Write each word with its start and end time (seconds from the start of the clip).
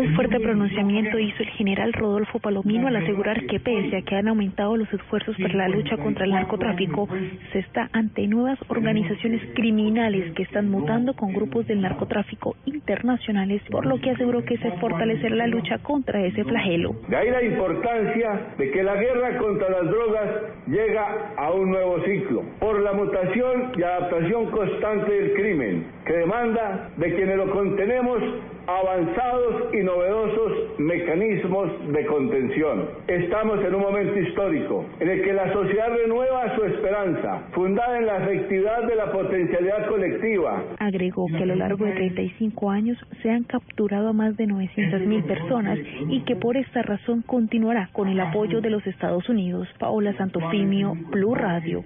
Un 0.00 0.14
fuerte 0.14 0.40
pronunciamiento 0.40 1.18
hizo 1.18 1.42
el 1.42 1.50
general 1.50 1.92
Rodolfo 1.92 2.38
Palomino 2.38 2.88
al 2.88 2.96
asegurar 2.96 3.44
que 3.44 3.60
pese 3.60 3.98
a 3.98 4.00
que 4.00 4.16
han 4.16 4.28
aumentado 4.28 4.74
los 4.74 4.90
esfuerzos 4.90 5.36
para 5.36 5.52
la 5.52 5.68
lucha 5.68 5.98
contra 5.98 6.24
el 6.24 6.30
narcotráfico, 6.30 7.06
se 7.52 7.58
está 7.58 7.90
ante 7.92 8.26
nuevas 8.26 8.58
organizaciones 8.68 9.42
criminales 9.54 10.32
que 10.32 10.44
están 10.44 10.70
mutando 10.70 11.12
con 11.12 11.34
grupos 11.34 11.66
del 11.66 11.82
narcotráfico 11.82 12.56
internacionales, 12.64 13.60
por 13.70 13.84
lo 13.84 14.00
que 14.00 14.12
aseguró 14.12 14.42
que 14.42 14.56
se 14.56 14.70
fortalecerá 14.78 15.36
la 15.36 15.46
lucha 15.48 15.76
contra 15.80 16.24
ese 16.24 16.44
flagelo. 16.44 16.96
De 17.08 17.16
ahí 17.16 17.28
la 17.28 17.44
importancia 17.44 18.54
de 18.56 18.70
que 18.70 18.82
la 18.82 18.94
guerra 18.94 19.36
contra 19.36 19.68
las 19.68 19.84
drogas 19.84 20.30
llega 20.66 21.34
a 21.36 21.52
un 21.52 21.72
nuevo 21.72 22.02
ciclo, 22.06 22.42
por 22.58 22.80
la 22.80 22.94
mutación 22.94 23.72
y 23.76 23.82
adaptación 23.82 24.50
constante 24.50 25.12
del 25.12 25.34
crimen, 25.34 25.86
que 26.06 26.19
demanda 26.30 26.90
de 26.96 27.14
quienes 27.14 27.36
lo 27.36 27.50
contenemos 27.50 28.22
avanzados 28.66 29.74
y 29.74 29.78
novedosos 29.78 30.78
mecanismos 30.78 31.68
de 31.92 32.06
contención. 32.06 32.88
Estamos 33.08 33.58
en 33.64 33.74
un 33.74 33.82
momento 33.82 34.16
histórico 34.18 34.84
en 35.00 35.08
el 35.08 35.22
que 35.22 35.32
la 35.32 35.52
sociedad 35.52 35.88
renueva 35.88 36.54
su 36.54 36.64
esperanza, 36.64 37.42
fundada 37.52 37.98
en 37.98 38.06
la 38.06 38.18
efectividad 38.18 38.86
de 38.86 38.94
la 38.94 39.10
potencialidad 39.10 39.88
colectiva. 39.88 40.62
Agregó 40.78 41.26
que 41.26 41.42
a 41.42 41.46
lo 41.46 41.56
largo 41.56 41.84
de 41.84 41.92
35 41.92 42.70
años 42.70 42.96
se 43.22 43.30
han 43.30 43.42
capturado 43.44 44.08
a 44.08 44.12
más 44.12 44.36
de 44.36 44.44
900.000 44.44 45.24
personas 45.24 45.78
y 46.08 46.20
que 46.20 46.36
por 46.36 46.56
esta 46.56 46.82
razón 46.82 47.22
continuará 47.22 47.88
con 47.92 48.08
el 48.08 48.20
apoyo 48.20 48.60
de 48.60 48.70
los 48.70 48.86
Estados 48.86 49.28
Unidos. 49.28 49.66
Paola 49.80 50.16
Santofimio, 50.16 50.94
Blue 51.10 51.34
Radio. 51.34 51.82